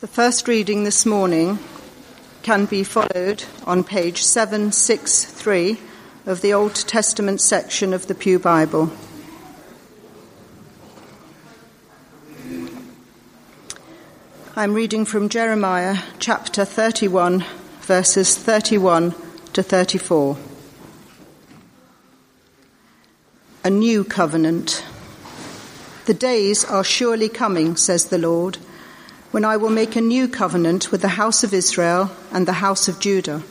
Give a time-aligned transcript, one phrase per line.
[0.00, 1.58] The first reading this morning
[2.42, 5.76] can be followed on page 763
[6.24, 8.92] of the Old Testament section of the Pew Bible.
[14.54, 17.44] I'm reading from Jeremiah chapter 31,
[17.80, 19.16] verses 31
[19.54, 20.36] to 34.
[23.64, 24.84] A new covenant.
[26.06, 28.58] The days are surely coming, says the Lord
[29.30, 32.88] when I will make a new covenant with the house of Israel and the house
[32.88, 33.42] of Judah.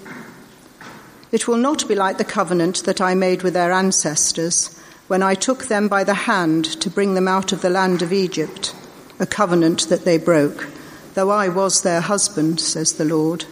[1.31, 4.76] It will not be like the covenant that I made with their ancestors
[5.08, 8.12] when I took them by the hand to bring them out of the land of
[8.12, 8.76] Egypt,
[9.20, 10.68] a covenant that they broke,
[11.13, 13.46] though I was their husband, says the Lord.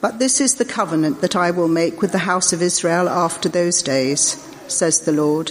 [0.00, 3.48] But this is the covenant that I will make with the house of Israel after
[3.48, 4.36] those days,
[4.68, 5.50] says the Lord.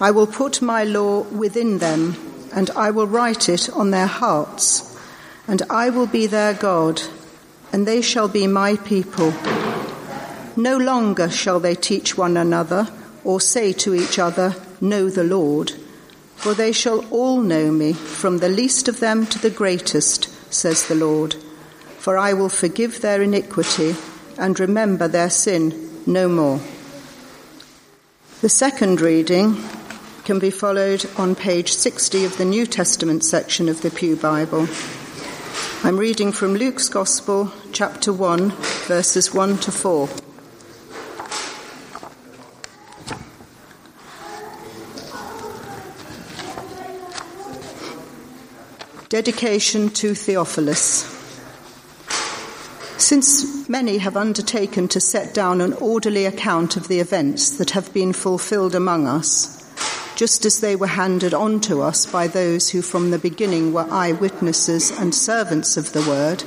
[0.00, 2.16] I will put my law within them
[2.52, 4.98] and I will write it on their hearts,
[5.48, 7.02] and I will be their God,
[7.72, 9.32] and they shall be my people.
[10.56, 12.88] No longer shall they teach one another,
[13.24, 15.72] or say to each other, Know the Lord,
[16.36, 20.86] for they shall all know me, from the least of them to the greatest, says
[20.88, 21.36] the Lord.
[21.98, 23.94] For I will forgive their iniquity
[24.36, 26.60] and remember their sin no more.
[28.40, 29.62] The second reading
[30.24, 34.68] can be followed on page 60 of the New Testament section of the Pew Bible.
[35.82, 38.50] I'm reading from Luke's Gospel, chapter 1,
[38.86, 40.08] verses 1 to 4.
[49.08, 51.08] Dedication to Theophilus.
[52.96, 57.92] Since many have undertaken to set down an orderly account of the events that have
[57.92, 59.61] been fulfilled among us,
[60.16, 63.86] just as they were handed on to us by those who from the beginning were
[63.90, 66.44] eyewitnesses and servants of the word,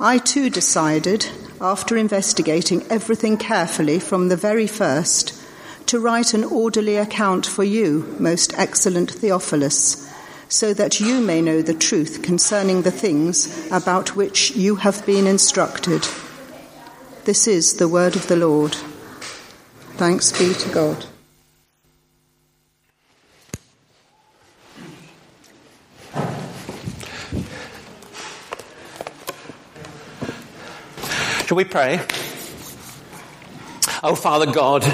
[0.00, 1.26] I too decided,
[1.60, 5.34] after investigating everything carefully from the very first,
[5.86, 10.08] to write an orderly account for you, most excellent Theophilus,
[10.48, 15.26] so that you may know the truth concerning the things about which you have been
[15.26, 16.06] instructed.
[17.24, 18.74] This is the word of the Lord.
[19.96, 21.06] Thanks be to God.
[31.50, 31.98] Shall we pray?
[34.04, 34.84] Oh, Father God,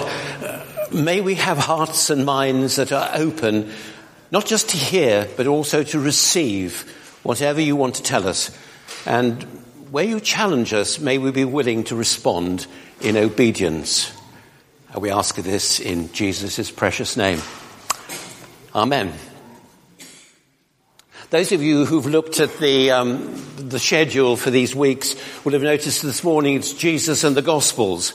[0.91, 3.71] may we have hearts and minds that are open,
[4.31, 6.91] not just to hear, but also to receive
[7.25, 8.57] whatever you want to tell us.
[9.05, 9.43] And
[9.91, 12.67] where you challenge us, may we be willing to respond
[13.03, 14.11] in obedience.
[14.97, 17.43] We ask this in Jesus' precious name.
[18.75, 19.13] Amen.
[21.29, 25.63] Those of you who've looked at the, um, the schedule for these weeks will have
[25.63, 28.15] noticed this morning it's Jesus and the Gospels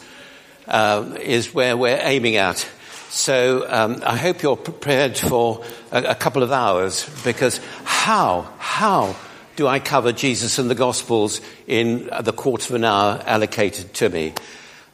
[0.67, 2.67] uh, is where we're aiming at.
[3.09, 9.15] So um, I hope you're prepared for a, a, couple of hours because how, how
[9.57, 14.09] do I cover Jesus and the Gospels in the quarter of an hour allocated to
[14.09, 14.33] me?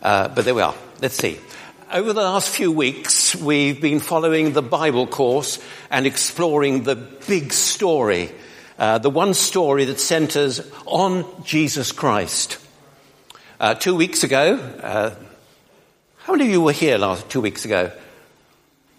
[0.01, 0.75] Uh, but there we are.
[0.99, 1.39] Let's see.
[1.93, 5.59] Over the last few weeks, we've been following the Bible course
[5.91, 8.31] and exploring the big story,
[8.77, 12.59] uh, the one story that centers on Jesus Christ.
[13.59, 15.15] Uh, two weeks ago, uh,
[16.17, 17.91] how many of you were here last two weeks ago?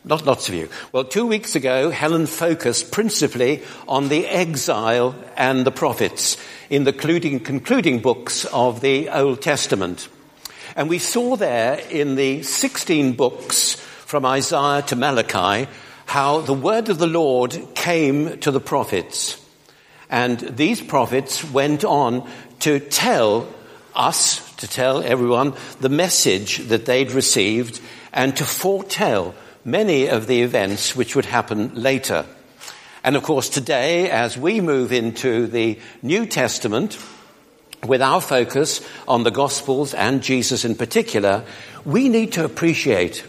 [0.05, 0.69] Not lots of you.
[0.93, 6.37] Well, two weeks ago, Helen focused principally on the exile and the prophets
[6.71, 10.09] in the concluding, concluding books of the Old Testament.
[10.77, 15.69] And we saw there in the 16 books from Isaiah to Malachi
[16.06, 19.44] how the word of the Lord came to the prophets.
[20.11, 22.29] And these prophets went on
[22.61, 23.49] to tell
[23.95, 27.81] us, to tell everyone, the message that they'd received
[28.13, 32.25] and to foretell many of the events which would happen later.
[33.05, 36.99] And of course, today, as we move into the New Testament,
[37.87, 41.44] with our focus on the Gospels and Jesus in particular,
[41.85, 43.25] we need to appreciate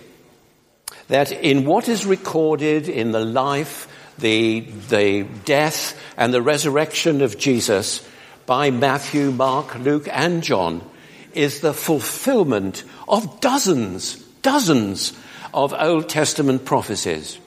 [1.07, 3.87] that in what is recorded in the life,
[4.19, 8.07] the, the death, and the resurrection of Jesus
[8.45, 10.81] by Matthew, Mark, Luke, and John
[11.33, 15.13] is the fulfillment of dozens, dozens
[15.53, 17.39] of Old Testament prophecies.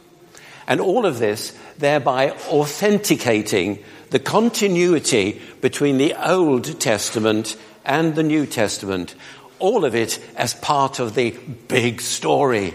[0.67, 8.47] And all of this thereby authenticating the continuity between the Old Testament and the New
[8.47, 9.15] Testament,
[9.59, 11.31] all of it as part of the
[11.69, 12.75] big story.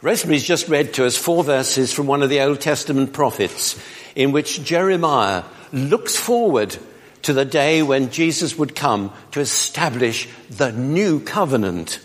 [0.00, 3.76] Rosemary's just read to us four verses from one of the Old Testament prophets
[4.14, 5.42] in which Jeremiah
[5.72, 6.76] looks forward
[7.22, 11.98] to the day when Jesus would come to establish the new covenant.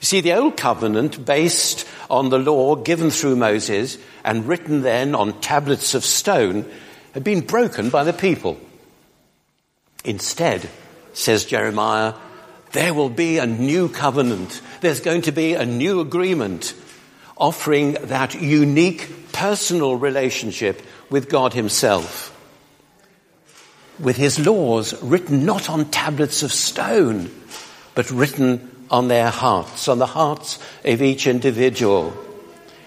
[0.00, 5.14] You see, the old covenant, based on the law given through Moses and written then
[5.14, 6.68] on tablets of stone,
[7.12, 8.58] had been broken by the people.
[10.04, 10.68] Instead,
[11.12, 12.14] says Jeremiah,
[12.72, 14.60] there will be a new covenant.
[14.80, 16.74] There's going to be a new agreement
[17.40, 22.36] offering that unique personal relationship with God Himself.
[23.98, 27.30] With His laws written not on tablets of stone,
[27.94, 32.12] but written on their hearts, on the hearts of each individual.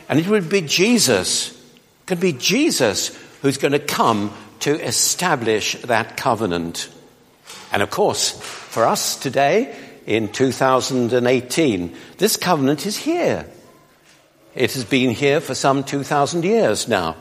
[0.08, 5.74] And it would be Jesus, it could be Jesus who's going to come to establish
[5.82, 6.90] that covenant.
[7.72, 9.76] And of course, for us today,
[10.06, 13.46] in 2018, this covenant is here.
[14.56, 17.16] It has been here for some 2,000 years now.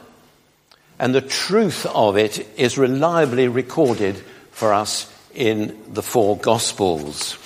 [0.98, 4.16] And the truth of it is reliably recorded
[4.50, 7.38] for us in the four Gospels.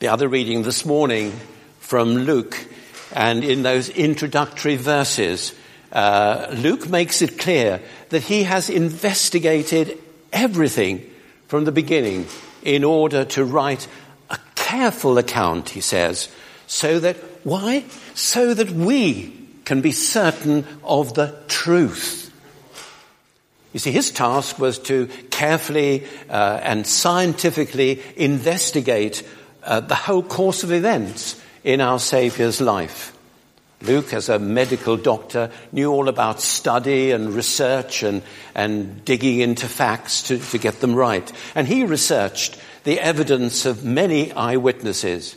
[0.00, 1.32] The other reading this morning
[1.80, 2.66] from Luke,
[3.14, 5.54] and in those introductory verses,
[5.90, 7.80] uh, Luke makes it clear
[8.10, 9.98] that he has investigated
[10.32, 11.08] everything
[11.48, 12.26] from the beginning
[12.62, 13.88] in order to write
[14.28, 16.28] a careful account, he says,
[16.72, 17.84] so that, why?
[18.14, 19.30] So that we
[19.66, 22.32] can be certain of the truth.
[23.74, 29.22] You see, his task was to carefully uh, and scientifically investigate
[29.62, 33.14] uh, the whole course of events in our Saviour's life.
[33.82, 38.22] Luke, as a medical doctor, knew all about study and research and,
[38.54, 41.30] and digging into facts to, to get them right.
[41.54, 45.36] And he researched the evidence of many eyewitnesses.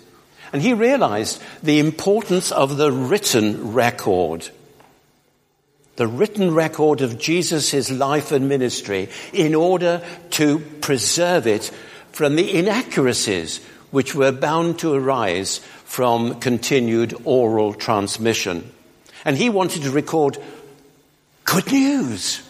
[0.53, 4.49] And he realized the importance of the written record.
[5.95, 10.01] The written record of Jesus' life and ministry in order
[10.31, 11.71] to preserve it
[12.11, 18.69] from the inaccuracies which were bound to arise from continued oral transmission.
[19.23, 20.37] And he wanted to record
[21.45, 22.41] good news.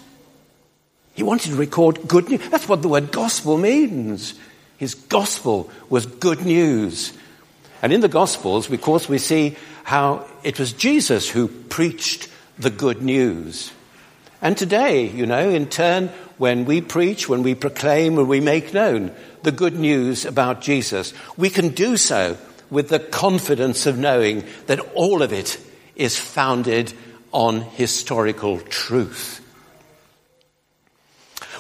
[1.14, 2.50] He wanted to record good news.
[2.50, 4.34] That's what the word gospel means.
[4.78, 7.14] His gospel was good news.
[7.86, 12.28] And in the gospels, of course, we see how it was Jesus who preached
[12.58, 13.72] the good news.
[14.42, 16.08] And today, you know, in turn,
[16.40, 19.12] when we preach, when we proclaim, when we make known
[19.44, 22.40] the good news about Jesus, we can do so
[22.72, 25.60] with the confidence of knowing that all of it
[25.96, 26.92] is founded
[27.32, 29.45] on historical truth.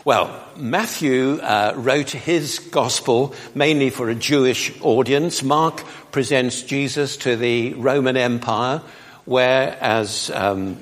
[0.06, 5.42] Well, Matthew uh, wrote his gospel mainly for a Jewish audience.
[5.42, 8.84] Mark presents Jesus to the Roman Empire,
[9.26, 10.78] whereas um,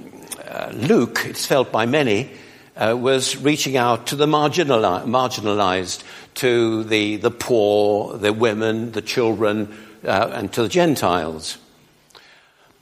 [0.46, 2.32] uh, Luke, it's felt by many,
[2.76, 6.04] uh, was reaching out to the marginali- marginalized,
[6.34, 9.74] to the, the poor, the women, the children,
[10.04, 11.58] uh, and to the Gentiles.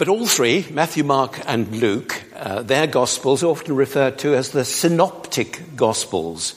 [0.01, 4.49] But all three, Matthew, Mark, and Luke, uh, their Gospels are often referred to as
[4.49, 6.55] the synoptic Gospels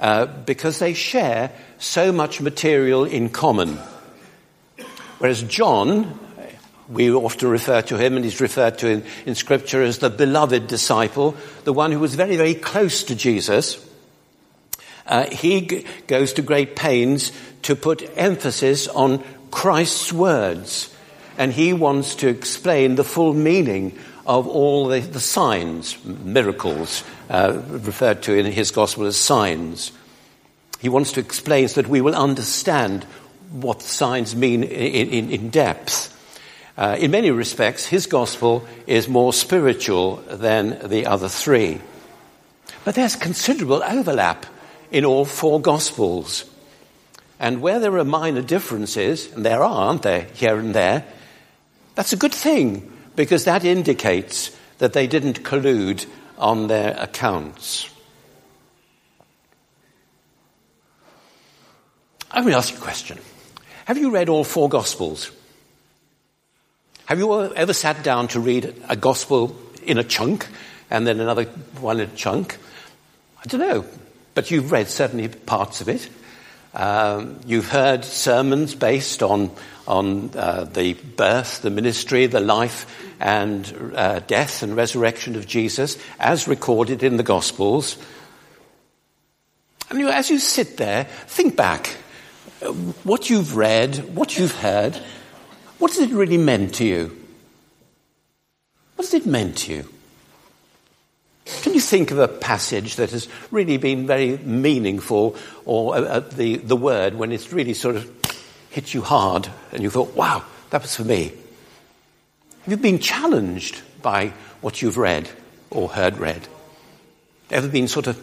[0.00, 3.78] uh, because they share so much material in common.
[5.18, 6.18] Whereas John,
[6.88, 10.66] we often refer to him, and he's referred to in, in Scripture as the beloved
[10.66, 13.86] disciple, the one who was very, very close to Jesus.
[15.06, 17.32] Uh, he g- goes to great pains
[17.64, 20.94] to put emphasis on Christ's words,
[21.38, 27.62] and he wants to explain the full meaning of all the, the signs, miracles, uh,
[27.68, 29.92] referred to in his gospel as signs.
[30.80, 33.04] He wants to explain so that we will understand
[33.52, 36.14] what signs mean in, in, in depth.
[36.76, 41.80] Uh, in many respects, his gospel is more spiritual than the other three.
[42.84, 44.44] But there's considerable overlap
[44.90, 46.44] in all four gospels.
[47.40, 51.04] And where there are minor differences, and there are, aren't there, here and there,
[51.98, 56.06] that's a good thing because that indicates that they didn't collude
[56.38, 57.90] on their accounts.
[62.30, 63.18] I'm going to ask you a question.
[63.86, 65.32] Have you read all four Gospels?
[67.06, 70.46] Have you ever sat down to read a Gospel in a chunk
[70.90, 71.46] and then another
[71.80, 72.58] one in a chunk?
[73.40, 73.84] I don't know,
[74.34, 76.08] but you've read certainly parts of it.
[76.78, 79.50] Um, you've heard sermons based on,
[79.88, 82.86] on uh, the birth, the ministry, the life,
[83.18, 87.98] and uh, death and resurrection of Jesus, as recorded in the Gospels.
[89.90, 91.88] And you, as you sit there, think back.
[93.02, 94.94] What you've read, what you've heard,
[95.78, 97.26] what has it really meant to you?
[98.94, 99.88] What has it meant to you?
[101.80, 106.76] Think of a passage that has really been very meaningful or uh, uh, the, the
[106.76, 108.10] word when it's really sort of
[108.70, 111.32] hit you hard and you thought, wow, that was for me?
[112.62, 115.28] Have you been challenged by what you've read
[115.70, 116.46] or heard read?
[117.50, 118.22] Ever been sort of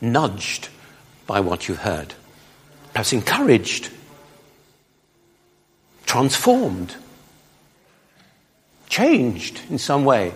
[0.00, 0.68] nudged
[1.26, 2.14] by what you've heard?
[2.92, 3.90] Perhaps encouraged?
[6.04, 6.94] Transformed?
[8.88, 10.34] Changed in some way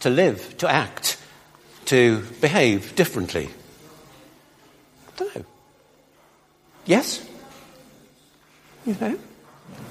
[0.00, 1.15] to live, to act,
[1.86, 3.48] to behave differently?
[5.08, 5.44] I don't know.
[6.84, 7.26] Yes?
[8.84, 9.18] You know?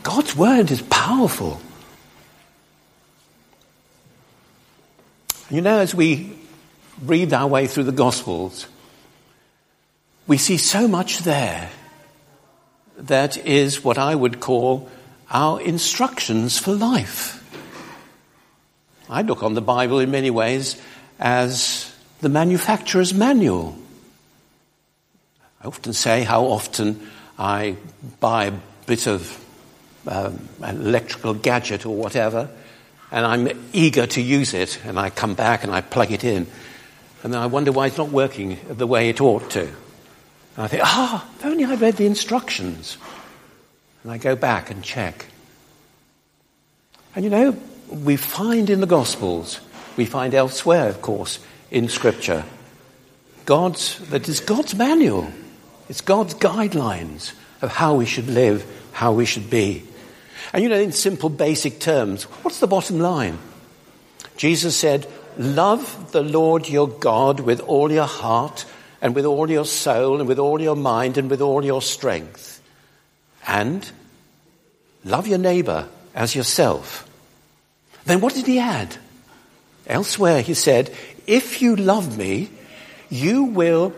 [0.03, 1.59] God's word is powerful.
[5.49, 6.37] You know, as we
[7.03, 8.67] read our way through the Gospels,
[10.27, 11.69] we see so much there
[12.97, 14.89] that is what I would call
[15.29, 17.41] our instructions for life.
[19.09, 20.81] I look on the Bible in many ways
[21.19, 21.84] as
[22.21, 23.77] the manufacturer's manual.
[25.61, 27.07] I often say how often
[27.37, 27.75] I
[28.19, 28.53] buy a
[28.85, 29.43] bit of
[30.07, 32.49] um, an electrical gadget or whatever,
[33.11, 36.47] and I'm eager to use it, and I come back and I plug it in,
[37.23, 39.61] and then I wonder why it's not working the way it ought to.
[39.61, 42.97] And I think, ah, if only I'd read the instructions.
[44.03, 45.25] And I go back and check.
[47.15, 47.57] And you know,
[47.89, 49.59] we find in the Gospels,
[49.97, 51.39] we find elsewhere, of course,
[51.71, 52.43] in Scripture,
[53.45, 55.31] God's, that is God's manual.
[55.89, 59.83] It's God's guidelines of how we should live, how we should be.
[60.53, 63.37] And you know, in simple, basic terms, what's the bottom line?
[64.37, 65.07] Jesus said,
[65.37, 68.65] Love the Lord your God with all your heart
[69.01, 72.61] and with all your soul and with all your mind and with all your strength.
[73.45, 73.89] And
[75.03, 77.07] love your neighbor as yourself.
[78.05, 78.95] Then what did he add?
[79.87, 80.95] Elsewhere he said,
[81.27, 82.49] if you love me,
[83.09, 83.93] you will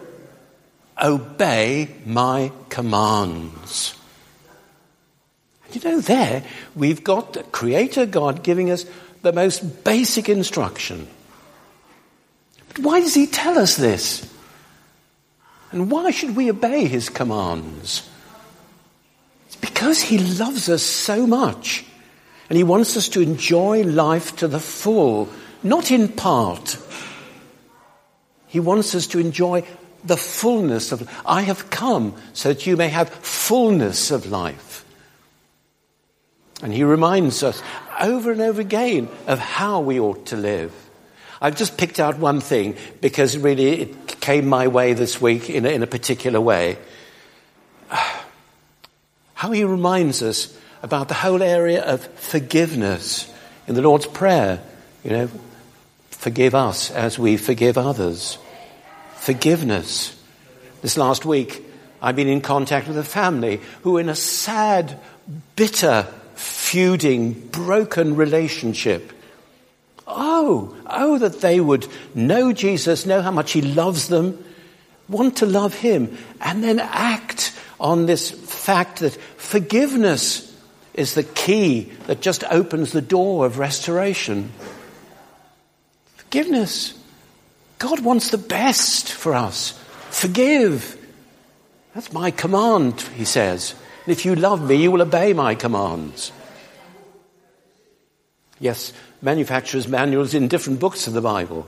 [1.01, 3.93] obey my commands.
[5.71, 6.43] You know, there
[6.75, 8.85] we've got the Creator God giving us
[9.21, 11.07] the most basic instruction.
[12.69, 14.25] But why does He tell us this?
[15.71, 18.07] And why should we obey His commands?
[19.47, 21.85] It's because He loves us so much.
[22.49, 25.27] And He wants us to enjoy life to the full,
[25.63, 26.77] not in part.
[28.57, 29.65] He wants us to enjoy
[30.03, 34.83] the fullness of I have come so that you may have fullness of life.
[36.63, 37.61] And he reminds us
[37.99, 40.73] over and over again of how we ought to live.
[41.39, 45.67] I've just picked out one thing because really it came my way this week in
[45.67, 46.79] a, in a particular way.
[49.35, 53.31] How he reminds us about the whole area of forgiveness
[53.67, 54.63] in the Lord's Prayer.
[55.03, 55.29] You know,
[56.09, 58.39] forgive us as we forgive others.
[59.19, 60.15] Forgiveness.
[60.81, 61.65] This last week,
[62.01, 64.99] I've been in contact with a family who, in a sad,
[65.55, 69.11] bitter feuding, broken relationship.
[70.05, 74.43] Oh, oh, that they would know Jesus, know how much He loves them,
[75.09, 80.43] want to love Him, and then act on this fact that forgiveness
[80.93, 84.51] is the key that just opens the door of restoration.
[86.15, 86.96] Forgiveness.
[87.79, 89.71] God wants the best for us.
[90.09, 90.97] Forgive.
[91.93, 93.75] That's my command, he says.
[94.05, 96.31] And if you love me, you will obey my commands.
[98.59, 101.67] Yes, manufacturers' manuals in different books of the Bible.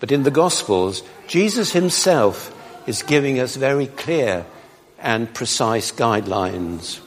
[0.00, 2.52] But in the Gospels, Jesus himself
[2.88, 4.44] is giving us very clear
[4.98, 7.00] and precise guidelines.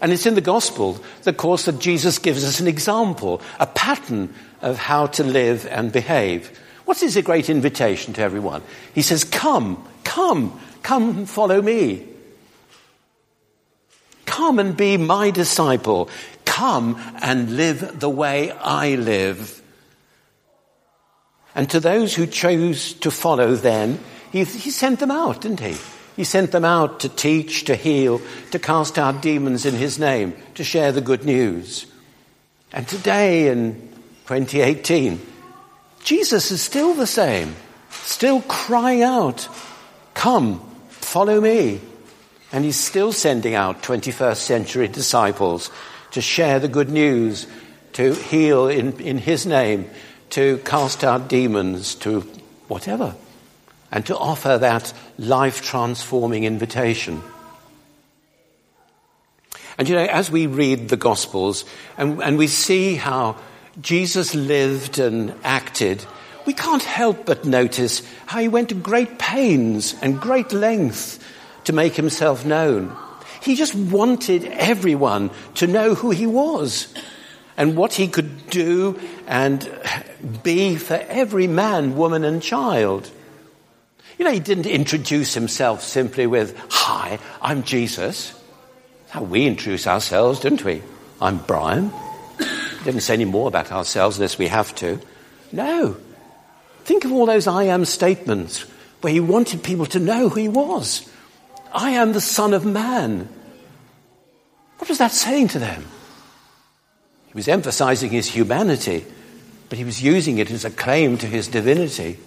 [0.00, 4.34] And it's in the Gospel, of course, that Jesus gives us an example, a pattern
[4.60, 6.58] of how to live and behave.
[6.84, 8.62] What is a great invitation to everyone?
[8.94, 12.06] He says, Come, come, come follow me.
[14.26, 16.08] Come and be my disciple.
[16.44, 19.62] Come and live the way I live.
[21.54, 25.76] And to those who chose to follow then, he, he sent them out, didn't he?
[26.16, 28.20] He sent them out to teach, to heal,
[28.50, 31.86] to cast out demons in his name, to share the good news.
[32.72, 33.74] And today in
[34.26, 35.20] 2018,
[36.02, 37.54] Jesus is still the same,
[37.90, 39.48] still crying out,
[40.14, 41.80] Come, follow me.
[42.52, 45.70] And he's still sending out 21st century disciples
[46.10, 47.46] to share the good news,
[47.94, 49.88] to heal in, in his name,
[50.30, 52.20] to cast out demons, to
[52.68, 53.14] whatever,
[53.90, 57.22] and to offer that life transforming invitation.
[59.78, 61.64] And you know, as we read the Gospels
[61.96, 63.36] and, and we see how
[63.80, 66.04] Jesus lived and acted,
[66.44, 71.24] we can't help but notice how he went to great pains and great length
[71.64, 72.94] to make himself known.
[73.40, 76.92] He just wanted everyone to know who he was
[77.56, 79.68] and what he could do and
[80.42, 83.10] be for every man, woman, and child.
[84.18, 88.38] You know, he didn't introduce himself simply with, Hi, I'm Jesus.
[89.08, 90.82] How we introduce ourselves, didn't we?
[91.20, 91.92] I'm Brian.
[92.84, 95.00] Didn't say any more about ourselves unless we have to.
[95.52, 95.96] No.
[96.84, 98.62] Think of all those I am statements
[99.02, 101.08] where he wanted people to know who he was.
[101.72, 103.28] I am the Son of Man.
[104.78, 105.84] What was that saying to them?
[107.28, 109.04] He was emphasizing his humanity,
[109.68, 112.18] but he was using it as a claim to his divinity.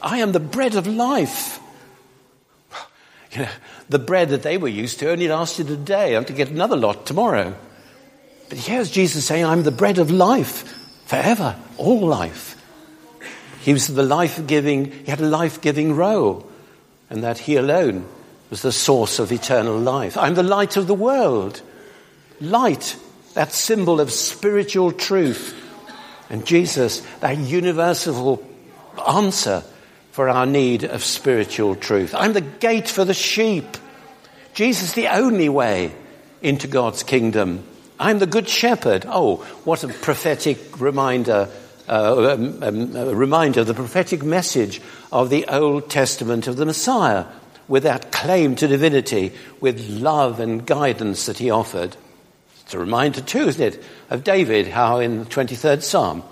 [0.00, 1.58] I am the bread of life.
[3.32, 3.48] You know,
[3.88, 6.14] the bread that they were used to only lasted a day.
[6.14, 7.54] Have to get another lot tomorrow.
[8.50, 10.64] But here's Jesus saying, I'm the bread of life
[11.06, 12.56] forever, all life.
[13.60, 16.50] He was the life giving, he had a life giving role,
[17.08, 18.06] and that he alone
[18.50, 20.18] was the source of eternal life.
[20.18, 21.62] I'm the light of the world.
[22.40, 22.96] Light,
[23.34, 25.56] that symbol of spiritual truth.
[26.28, 28.44] And Jesus, that universal
[29.06, 29.62] answer
[30.10, 32.14] for our need of spiritual truth.
[32.16, 33.76] I'm the gate for the sheep.
[34.54, 35.92] Jesus, the only way
[36.42, 37.64] into God's kingdom.
[38.00, 39.04] I'm the good shepherd.
[39.06, 41.50] Oh, what a prophetic reminder,
[41.86, 44.80] uh, um, um, a reminder, of the prophetic message
[45.12, 47.26] of the Old Testament of the Messiah
[47.68, 51.94] with that claim to divinity, with love and guidance that he offered.
[52.62, 56.22] It's a reminder too, isn't it, of David, how in the 23rd Psalm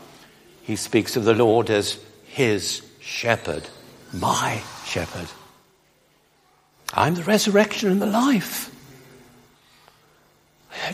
[0.63, 3.69] he speaks of the Lord as his shepherd,
[4.13, 5.29] my shepherd.
[6.95, 8.75] I'm the resurrection and the life.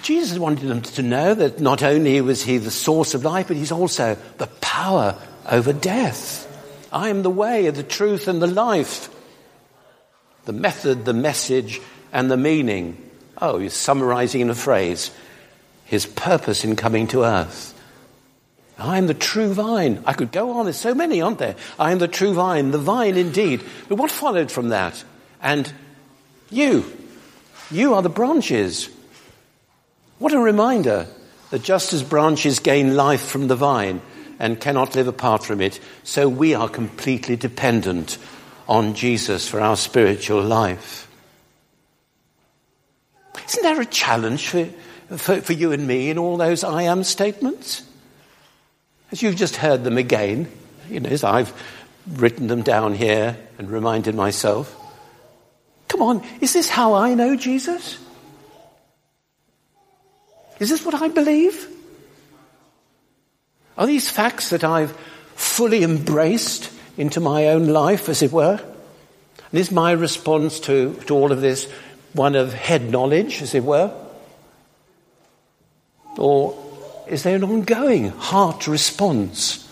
[0.01, 3.57] Jesus wanted them to know that not only was he the source of life, but
[3.57, 5.17] he's also the power
[5.51, 6.41] over death.
[6.93, 9.11] I am the way, the truth, and the life
[10.45, 11.81] the method, the message,
[12.13, 13.11] and the meaning.
[13.41, 15.11] Oh, he's summarizing in a phrase
[15.85, 17.73] his purpose in coming to earth.
[18.79, 20.03] I am the true vine.
[20.07, 21.57] I could go on, there's so many, aren't there?
[21.79, 23.63] I am the true vine, the vine indeed.
[23.89, 25.05] But what followed from that?
[25.43, 25.71] And
[26.51, 26.91] you,
[27.71, 28.89] you are the branches.
[30.25, 31.07] What a reminder
[31.51, 34.01] that just as branches gain life from the vine
[34.39, 38.17] and cannot live apart from it, so we are completely dependent
[38.67, 41.07] on Jesus for our spiritual life.
[43.47, 44.65] Isn't there a challenge for,
[45.15, 47.83] for, for, you and me in all those I am statements?
[49.13, 50.51] As you've just heard them again,
[50.89, 51.53] you know, as I've
[52.11, 54.75] written them down here and reminded myself.
[55.89, 57.99] Come on, is this how I know Jesus?
[60.65, 61.69] Is this what I believe?
[63.77, 64.93] Are these facts that I've
[65.37, 68.59] fully embraced into my own life, as it were?
[69.51, 71.71] And is my response to, to all of this
[72.15, 73.93] one of head knowledge, as it were?
[76.17, 76.57] Or
[77.09, 79.71] is there an ongoing heart response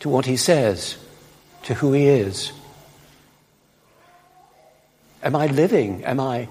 [0.00, 0.98] to what he says,
[1.62, 2.52] to who he is?
[5.22, 6.04] Am I living?
[6.04, 6.48] Am I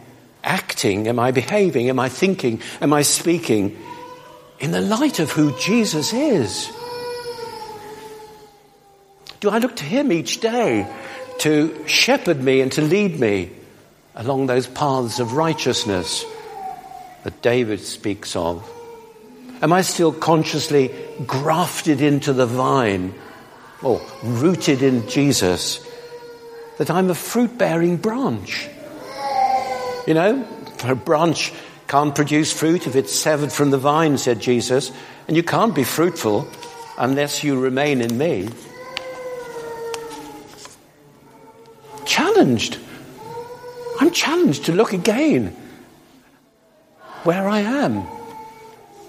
[0.47, 1.07] acting?
[1.07, 1.89] Am I behaving?
[1.89, 2.61] Am I thinking?
[2.81, 3.77] Am I speaking
[4.59, 6.71] in the light of who Jesus is?
[9.39, 10.87] Do I look to Him each day
[11.39, 13.51] to shepherd me and to lead me
[14.15, 16.25] along those paths of righteousness
[17.23, 18.67] that David speaks of?
[19.61, 20.91] Am I still consciously
[21.25, 23.13] grafted into the vine
[23.83, 25.85] or rooted in Jesus?
[26.77, 28.69] That I'm a fruit bearing branch.
[30.07, 30.47] You know,
[30.83, 31.53] a branch
[31.87, 34.91] can't produce fruit if it's severed from the vine, said Jesus,
[35.27, 36.47] and you can't be fruitful
[36.97, 38.49] unless you remain in me.
[42.37, 42.79] challenged.
[43.99, 45.55] I'm challenged to look again
[47.23, 48.05] where I am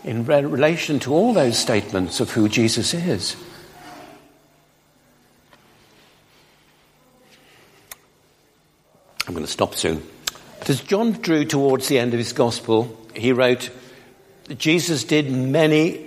[0.05, 3.37] in relation to all those statements of who Jesus is.
[9.27, 10.03] I'm going to stop soon.
[10.69, 13.71] As John drew towards the end of his gospel, he wrote,
[14.59, 16.07] Jesus did many,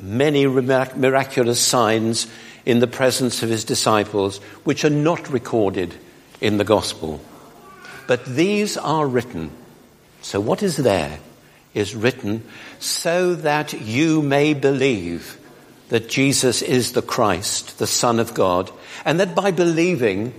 [0.00, 2.28] many miraculous signs
[2.64, 5.94] in the presence of his disciples, which are not recorded
[6.40, 7.20] in the gospel.
[8.06, 9.50] But these are written.
[10.22, 11.18] So what is there
[11.74, 12.44] is written
[12.78, 15.38] so that you may believe
[15.88, 18.70] that Jesus is the Christ, the Son of God,
[19.04, 20.32] and that by believing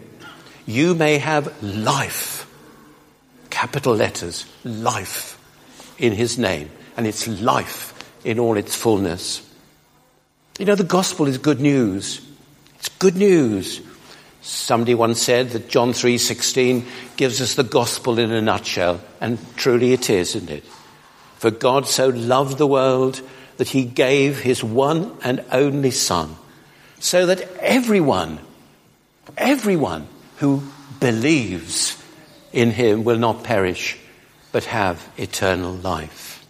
[0.66, 2.37] you may have life.
[3.58, 5.36] Capital letters, life
[5.98, 6.70] in his name.
[6.96, 7.92] And it's life
[8.24, 9.42] in all its fullness.
[10.60, 12.22] You know, the gospel is good news.
[12.76, 13.82] It's good news.
[14.44, 19.92] Somebody once said that John 3:16 gives us the gospel in a nutshell, and truly
[19.92, 20.64] it is, isn't it?
[21.40, 23.22] For God so loved the world
[23.58, 26.36] that he gave his one and only son,
[27.00, 28.38] so that everyone,
[29.36, 30.62] everyone who
[31.00, 31.98] believes
[32.52, 33.98] in him will not perish,
[34.52, 36.46] but have eternal life.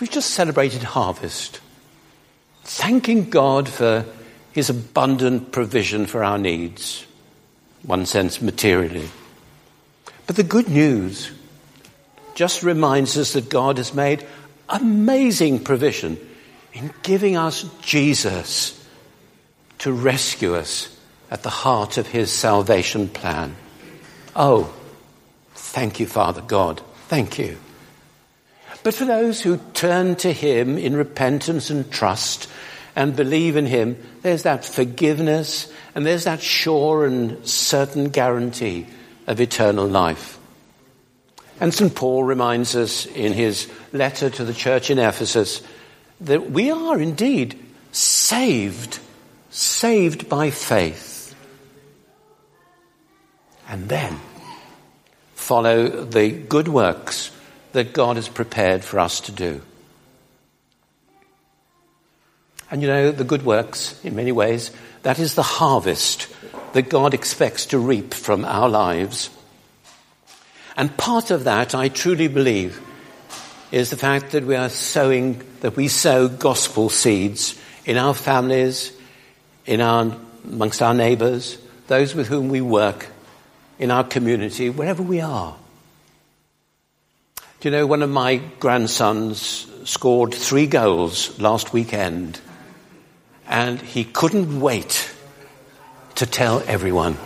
[0.00, 1.60] We've just celebrated harvest,
[2.64, 4.04] thanking God for
[4.52, 7.06] his abundant provision for our needs,
[7.82, 9.08] one sense materially.
[10.26, 11.30] But the good news
[12.34, 14.26] just reminds us that God has made
[14.68, 16.18] amazing provision
[16.72, 18.80] in giving us Jesus
[19.78, 20.93] to rescue us
[21.34, 23.56] at the heart of his salvation plan.
[24.36, 24.72] Oh,
[25.56, 26.80] thank you, Father God.
[27.08, 27.58] Thank you.
[28.84, 32.48] But for those who turn to him in repentance and trust
[32.94, 38.86] and believe in him, there's that forgiveness and there's that sure and certain guarantee
[39.26, 40.38] of eternal life.
[41.58, 41.96] And St.
[41.96, 45.62] Paul reminds us in his letter to the church in Ephesus
[46.20, 47.58] that we are indeed
[47.90, 49.00] saved,
[49.50, 51.13] saved by faith.
[53.74, 54.20] And then
[55.34, 57.32] follow the good works
[57.72, 59.62] that God has prepared for us to do.
[62.70, 64.70] And you know, the good works, in many ways,
[65.02, 66.28] that is the harvest
[66.72, 69.28] that God expects to reap from our lives.
[70.76, 72.80] And part of that, I truly believe,
[73.72, 78.92] is the fact that we are sowing, that we sow gospel seeds in our families,
[79.66, 81.58] in our, amongst our neighbors,
[81.88, 83.08] those with whom we work,
[83.78, 85.56] in our community, wherever we are.
[87.60, 92.40] Do you know, one of my grandsons scored three goals last weekend,
[93.46, 95.10] and he couldn't wait
[96.16, 97.16] to tell everyone.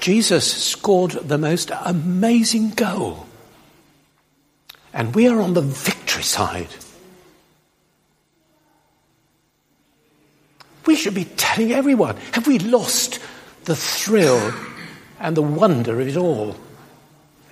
[0.00, 3.26] Jesus scored the most amazing goal.
[4.92, 6.68] And we are on the victory side.
[10.86, 13.18] We should be telling everyone have we lost
[13.64, 14.52] the thrill
[15.18, 16.56] and the wonder of it all?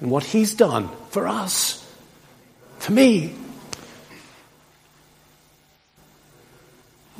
[0.00, 1.86] And what He's done for us,
[2.78, 3.34] for me.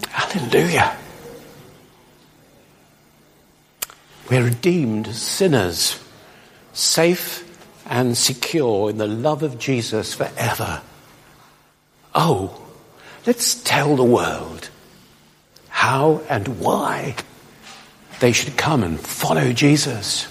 [0.09, 0.97] Hallelujah.
[4.31, 5.99] We're redeemed sinners,
[6.73, 7.49] safe
[7.87, 10.81] and secure in the love of Jesus forever.
[12.15, 12.63] Oh,
[13.27, 14.71] let's tell the world
[15.83, 17.15] how and why
[18.21, 20.29] they should come and follow Jesus.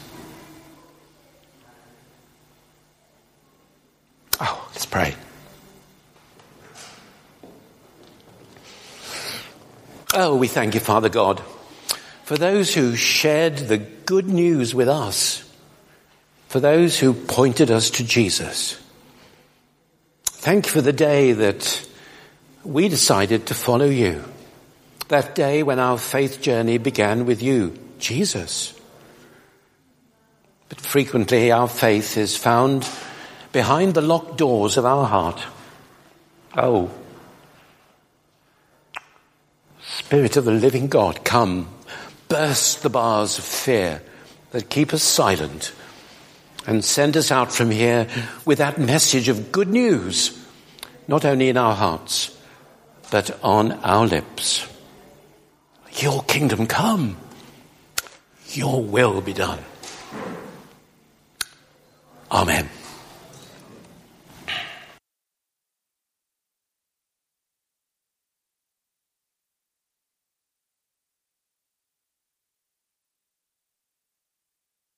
[4.40, 5.16] Oh, let's pray.
[10.14, 11.42] Oh, we thank you, Father God
[12.32, 15.44] for those who shared the good news with us,
[16.48, 18.80] for those who pointed us to Jesus.
[20.24, 21.86] Thank you for the day that
[22.64, 24.24] we decided to follow you.
[25.12, 28.74] That day when our faith journey began with you, Jesus.
[30.69, 32.88] But frequently our faith is found
[33.52, 35.43] behind the locked doors of our heart.
[36.56, 36.89] Oh,
[39.82, 41.67] Spirit of the living God, come
[42.30, 44.02] burst the bars of fear
[44.52, 45.74] that keep us silent
[46.65, 48.08] and send us out from here
[48.45, 50.41] with that message of good news,
[51.10, 52.34] not only in our hearts,
[53.12, 54.71] but on our lips.
[55.98, 57.18] Your kingdom come.
[58.54, 59.60] Your will be done.
[62.32, 62.70] Amen.